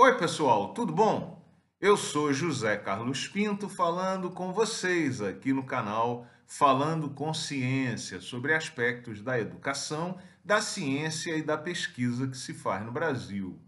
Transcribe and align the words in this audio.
Oi, 0.00 0.16
pessoal, 0.16 0.72
tudo 0.74 0.92
bom? 0.92 1.44
Eu 1.80 1.96
sou 1.96 2.32
José 2.32 2.76
Carlos 2.76 3.26
Pinto 3.26 3.68
falando 3.68 4.30
com 4.30 4.52
vocês 4.52 5.20
aqui 5.20 5.52
no 5.52 5.64
canal 5.64 6.24
Falando 6.46 7.10
com 7.10 7.34
Ciência 7.34 8.20
sobre 8.20 8.54
aspectos 8.54 9.20
da 9.20 9.40
educação, 9.40 10.16
da 10.44 10.62
ciência 10.62 11.36
e 11.36 11.42
da 11.42 11.58
pesquisa 11.58 12.28
que 12.28 12.36
se 12.36 12.54
faz 12.54 12.86
no 12.86 12.92
Brasil. 12.92 13.60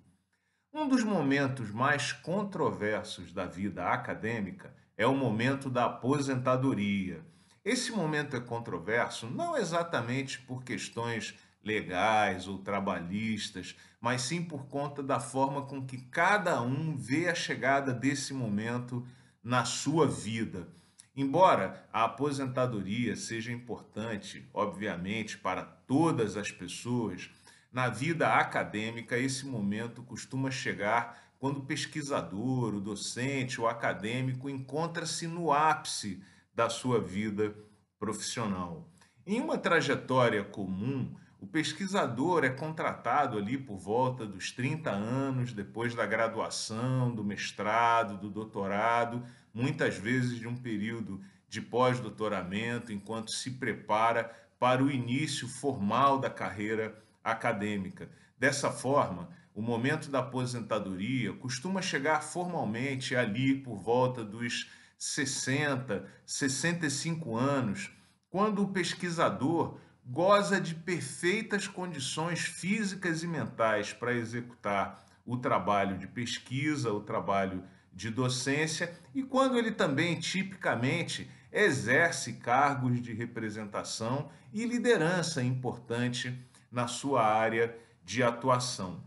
Um 0.73 0.87
dos 0.87 1.03
momentos 1.03 1.73
mais 1.73 2.13
controversos 2.13 3.33
da 3.33 3.47
vida 3.47 3.89
acadêmica 3.89 4.73
é 4.97 5.09
o 5.09 5.17
momento 5.17 5.69
da 5.69 5.87
aposentadoria. 5.87 7.27
Esse 7.65 7.91
momento 7.91 8.37
é 8.37 8.41
controverso 8.41 9.27
não 9.27 9.57
exatamente 9.57 10.39
por 10.43 10.63
questões 10.63 11.37
legais 11.63 12.49
ou 12.49 12.59
trabalhistas, 12.59 13.77
mas 14.01 14.23
sim 14.23 14.43
por 14.43 14.67
conta 14.67 15.03
da 15.03 15.21
forma 15.21 15.63
com 15.63 15.85
que 15.85 15.99
cada 15.99 16.61
um 16.63 16.97
vê 16.97 17.29
a 17.29 17.35
chegada 17.35 17.93
desse 17.93 18.33
momento 18.33 19.07
na 19.43 19.65
sua 19.65 20.07
vida. 20.07 20.69
Embora 21.15 21.87
a 21.93 22.05
aposentadoria 22.05 23.17
seja 23.17 23.53
importante, 23.53 24.49
obviamente, 24.55 25.37
para 25.37 25.63
todas 25.63 26.37
as 26.37 26.51
pessoas, 26.51 27.31
na 27.73 27.89
vida 27.89 28.35
acadêmica 28.35 29.19
esse 29.19 29.47
momento 29.47 30.03
costuma 30.03 30.51
chegar 30.51 31.31
quando 31.39 31.59
o 31.59 31.65
pesquisador, 31.65 32.75
o 32.75 32.81
docente, 32.81 33.61
o 33.61 33.67
acadêmico 33.67 34.49
encontra-se 34.49 35.27
no 35.27 35.53
ápice 35.53 36.23
da 36.55 36.69
sua 36.69 37.01
vida 37.01 37.55
profissional. 37.99 38.89
Em 39.27 39.41
uma 39.41 39.57
trajetória 39.57 40.45
comum, 40.45 41.15
o 41.41 41.47
pesquisador 41.47 42.45
é 42.45 42.51
contratado 42.51 43.39
ali 43.39 43.57
por 43.57 43.79
volta 43.79 44.27
dos 44.27 44.53
30 44.53 44.91
anos, 44.91 45.55
depois 45.55 45.95
da 45.95 46.05
graduação, 46.05 47.15
do 47.15 47.25
mestrado, 47.25 48.19
do 48.19 48.29
doutorado, 48.29 49.25
muitas 49.53 49.97
vezes 49.97 50.39
de 50.39 50.47
um 50.47 50.55
período 50.55 51.23
de 51.49 51.63
pós-doutoramento, 51.63 52.93
enquanto 52.93 53.31
se 53.31 53.53
prepara 53.53 54.31
para 54.59 54.85
o 54.85 54.91
início 54.91 55.49
formal 55.49 56.19
da 56.19 56.29
carreira 56.29 57.03
acadêmica. 57.25 58.11
Dessa 58.39 58.71
forma, 58.71 59.31
o 59.55 59.63
momento 59.63 60.11
da 60.11 60.19
aposentadoria 60.19 61.33
costuma 61.33 61.81
chegar 61.81 62.23
formalmente 62.23 63.17
ali 63.17 63.55
por 63.55 63.79
volta 63.79 64.23
dos 64.23 64.71
60, 64.99 66.07
65 66.27 67.35
anos, 67.35 67.91
quando 68.29 68.63
o 68.63 68.69
pesquisador 68.69 69.79
goza 70.11 70.61
de 70.61 70.75
perfeitas 70.75 71.69
condições 71.69 72.41
físicas 72.41 73.23
e 73.23 73.29
mentais 73.29 73.93
para 73.93 74.13
executar 74.13 75.07
o 75.25 75.37
trabalho 75.37 75.97
de 75.99 76.09
pesquisa, 76.09 76.93
o 76.93 77.01
trabalho 77.01 77.63
de 77.93 78.11
docência 78.11 78.93
e 79.15 79.23
quando 79.23 79.57
ele 79.57 79.71
também 79.71 80.19
tipicamente 80.19 81.31
exerce 81.53 82.35
cargos 82.35 83.01
de 83.01 83.13
representação 83.13 84.29
e 84.53 84.65
liderança 84.65 85.45
importante 85.45 86.37
na 86.73 86.89
sua 86.89 87.25
área 87.25 87.77
de 88.05 88.21
atuação. 88.21 89.05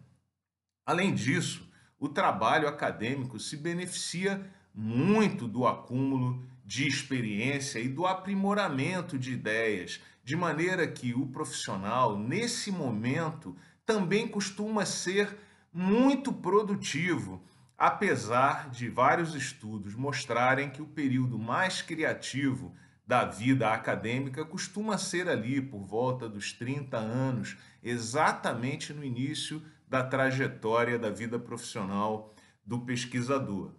Além 0.86 1.14
disso, 1.14 1.70
o 2.00 2.08
trabalho 2.08 2.68
acadêmico 2.68 3.40
se 3.40 3.58
beneficia 3.58 4.42
muito 4.74 5.50
do 5.50 5.68
acúmulo 5.68 6.46
de 6.74 6.88
experiência 6.88 7.78
e 7.78 7.88
do 7.88 8.08
aprimoramento 8.08 9.20
de 9.20 9.32
ideias 9.32 10.02
de 10.24 10.36
maneira 10.36 10.88
que 10.88 11.14
o 11.14 11.28
profissional, 11.28 12.18
nesse 12.18 12.72
momento, 12.72 13.56
também 13.86 14.28
costuma 14.28 14.84
ser 14.84 15.38
muito 15.72 16.34
produtivo, 16.34 17.44
apesar 17.78 18.72
de 18.72 18.90
vários 18.90 19.36
estudos 19.36 19.94
mostrarem 19.94 20.72
que 20.72 20.82
o 20.82 20.88
período 20.88 21.38
mais 21.38 21.84
criativo 21.84 22.74
da 23.06 23.24
vida 23.24 23.72
acadêmica 23.72 24.44
costuma 24.44 24.98
ser 24.98 25.30
ali 25.30 25.62
por 25.62 25.86
volta 25.86 26.28
dos 26.28 26.54
30 26.54 26.98
anos, 26.98 27.56
exatamente 27.84 28.92
no 28.92 29.04
início 29.04 29.62
da 29.88 30.04
trajetória 30.04 30.98
da 30.98 31.12
vida 31.12 31.38
profissional 31.38 32.34
do 32.66 32.80
pesquisador. 32.80 33.76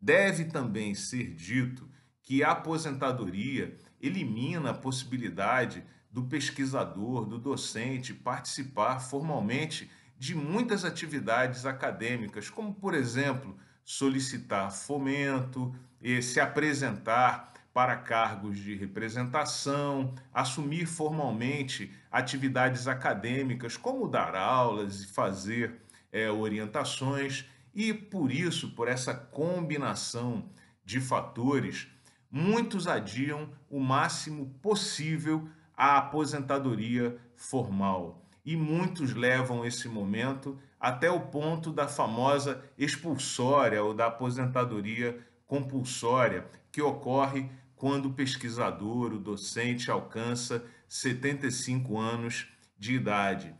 Deve 0.00 0.46
também 0.46 0.94
ser 0.94 1.34
dito 1.34 1.86
que 2.28 2.44
a 2.44 2.50
aposentadoria 2.50 3.74
elimina 4.02 4.68
a 4.68 4.74
possibilidade 4.74 5.82
do 6.12 6.24
pesquisador, 6.24 7.24
do 7.24 7.38
docente 7.38 8.12
participar 8.12 9.00
formalmente 9.00 9.90
de 10.18 10.34
muitas 10.34 10.84
atividades 10.84 11.64
acadêmicas, 11.64 12.50
como, 12.50 12.74
por 12.74 12.92
exemplo, 12.92 13.56
solicitar 13.82 14.70
fomento, 14.70 15.74
se 16.20 16.38
apresentar 16.38 17.54
para 17.72 17.96
cargos 17.96 18.58
de 18.58 18.74
representação, 18.74 20.14
assumir 20.30 20.84
formalmente 20.84 21.90
atividades 22.12 22.86
acadêmicas, 22.86 23.74
como 23.78 24.06
dar 24.06 24.34
aulas 24.34 25.00
e 25.00 25.06
fazer 25.06 25.80
é, 26.12 26.30
orientações, 26.30 27.46
e 27.74 27.94
por 27.94 28.30
isso, 28.30 28.74
por 28.74 28.86
essa 28.86 29.14
combinação 29.14 30.50
de 30.84 31.00
fatores, 31.00 31.88
muitos 32.30 32.86
adiam 32.86 33.50
o 33.70 33.80
máximo 33.80 34.54
possível 34.62 35.48
a 35.76 35.98
aposentadoria 35.98 37.18
formal. 37.36 38.24
E 38.44 38.56
muitos 38.56 39.14
levam 39.14 39.64
esse 39.64 39.88
momento 39.88 40.58
até 40.80 41.10
o 41.10 41.20
ponto 41.20 41.72
da 41.72 41.86
famosa 41.86 42.64
expulsória 42.76 43.82
ou 43.82 43.92
da 43.92 44.06
aposentadoria 44.06 45.18
compulsória, 45.46 46.46
que 46.70 46.80
ocorre 46.80 47.50
quando 47.76 48.06
o 48.06 48.12
pesquisador, 48.12 49.12
o 49.12 49.18
docente, 49.18 49.90
alcança 49.90 50.64
75 50.88 51.98
anos 51.98 52.48
de 52.78 52.94
idade. 52.94 53.54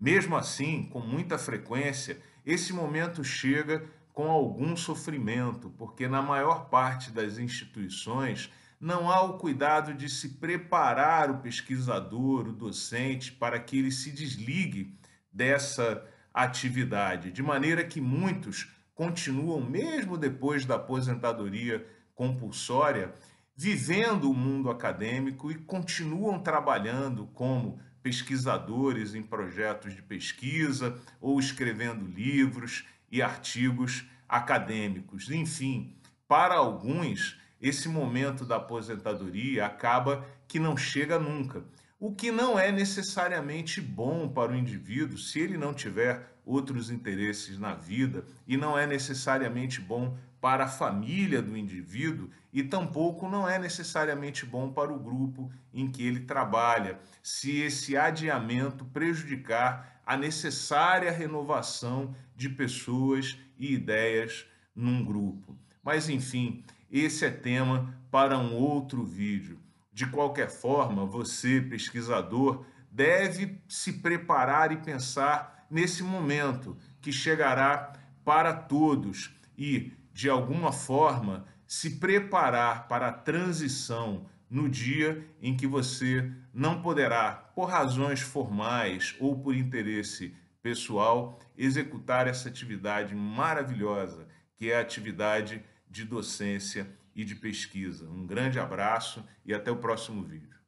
Mesmo 0.00 0.36
assim, 0.36 0.84
com 0.84 1.00
muita 1.00 1.38
frequência, 1.38 2.20
esse 2.44 2.72
momento 2.72 3.22
chega 3.22 3.84
com 4.12 4.30
algum 4.30 4.76
sofrimento, 4.76 5.70
porque 5.70 6.06
na 6.06 6.20
maior 6.20 6.68
parte 6.68 7.10
das 7.10 7.38
instituições 7.38 8.50
não 8.78 9.10
há 9.10 9.22
o 9.22 9.38
cuidado 9.38 9.94
de 9.94 10.08
se 10.08 10.30
preparar 10.30 11.30
o 11.30 11.38
pesquisador, 11.38 12.48
o 12.48 12.52
docente, 12.52 13.32
para 13.32 13.58
que 13.58 13.78
ele 13.78 13.92
se 13.92 14.10
desligue 14.10 14.98
dessa 15.32 16.04
atividade, 16.34 17.30
de 17.30 17.42
maneira 17.42 17.84
que 17.84 18.00
muitos 18.00 18.68
continuam, 18.94 19.60
mesmo 19.60 20.18
depois 20.18 20.64
da 20.64 20.74
aposentadoria 20.74 21.86
compulsória, 22.14 23.14
vivendo 23.54 24.30
o 24.30 24.34
mundo 24.34 24.70
acadêmico 24.70 25.50
e 25.50 25.54
continuam 25.54 26.38
trabalhando 26.38 27.26
como 27.28 27.78
pesquisadores 28.02 29.14
em 29.14 29.22
projetos 29.22 29.94
de 29.94 30.02
pesquisa 30.02 30.98
ou 31.20 31.38
escrevendo 31.38 32.04
livros 32.04 32.84
e 33.12 33.20
artigos 33.20 34.08
acadêmicos. 34.28 35.30
Enfim, 35.30 35.94
para 36.26 36.54
alguns, 36.54 37.38
esse 37.60 37.88
momento 37.88 38.44
da 38.44 38.56
aposentadoria 38.56 39.66
acaba 39.66 40.26
que 40.48 40.58
não 40.58 40.76
chega 40.76 41.18
nunca, 41.18 41.62
o 42.00 42.12
que 42.12 42.32
não 42.32 42.58
é 42.58 42.72
necessariamente 42.72 43.80
bom 43.80 44.28
para 44.28 44.50
o 44.50 44.56
indivíduo 44.56 45.16
se 45.16 45.38
ele 45.38 45.56
não 45.56 45.72
tiver 45.72 46.34
outros 46.44 46.90
interesses 46.90 47.58
na 47.58 47.74
vida 47.74 48.24
e 48.44 48.56
não 48.56 48.76
é 48.76 48.86
necessariamente 48.86 49.80
bom 49.80 50.16
para 50.40 50.64
a 50.64 50.68
família 50.68 51.40
do 51.40 51.56
indivíduo 51.56 52.28
e 52.52 52.64
tampouco 52.64 53.28
não 53.28 53.48
é 53.48 53.56
necessariamente 53.56 54.44
bom 54.44 54.72
para 54.72 54.92
o 54.92 54.98
grupo 54.98 55.52
em 55.72 55.88
que 55.88 56.04
ele 56.04 56.20
trabalha, 56.20 56.98
se 57.22 57.60
esse 57.60 57.96
adiamento 57.96 58.84
prejudicar 58.86 59.91
a 60.06 60.16
necessária 60.16 61.10
renovação 61.10 62.14
de 62.36 62.48
pessoas 62.48 63.38
e 63.58 63.72
ideias 63.72 64.46
num 64.74 65.04
grupo. 65.04 65.56
Mas 65.82 66.08
enfim, 66.08 66.64
esse 66.90 67.24
é 67.24 67.30
tema 67.30 67.94
para 68.10 68.38
um 68.38 68.54
outro 68.54 69.04
vídeo. 69.04 69.58
De 69.92 70.06
qualquer 70.06 70.50
forma, 70.50 71.04
você, 71.04 71.60
pesquisador, 71.60 72.64
deve 72.90 73.58
se 73.68 73.94
preparar 73.94 74.72
e 74.72 74.76
pensar 74.76 75.66
nesse 75.70 76.02
momento 76.02 76.76
que 77.00 77.12
chegará 77.12 77.92
para 78.24 78.52
todos 78.52 79.34
e, 79.56 79.92
de 80.12 80.28
alguma 80.28 80.72
forma, 80.72 81.44
se 81.66 81.98
preparar 81.98 82.86
para 82.88 83.08
a 83.08 83.12
transição 83.12 84.26
no 84.52 84.68
dia 84.68 85.26
em 85.40 85.56
que 85.56 85.66
você 85.66 86.30
não 86.52 86.82
poderá, 86.82 87.32
por 87.32 87.64
razões 87.64 88.20
formais 88.20 89.16
ou 89.18 89.40
por 89.40 89.56
interesse 89.56 90.36
pessoal, 90.62 91.40
executar 91.56 92.28
essa 92.28 92.50
atividade 92.50 93.14
maravilhosa, 93.14 94.28
que 94.54 94.70
é 94.70 94.76
a 94.76 94.82
atividade 94.82 95.64
de 95.88 96.04
docência 96.04 96.86
e 97.16 97.24
de 97.24 97.34
pesquisa. 97.34 98.08
Um 98.10 98.26
grande 98.26 98.58
abraço 98.58 99.26
e 99.42 99.54
até 99.54 99.70
o 99.70 99.76
próximo 99.76 100.22
vídeo. 100.22 100.61